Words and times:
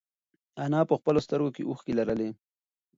انا 0.63 0.81
په 0.89 0.95
خپلو 0.99 1.19
سترگو 1.25 1.49
کې 1.55 1.63
اوښکې 1.65 1.93
لرلې. 1.99 2.29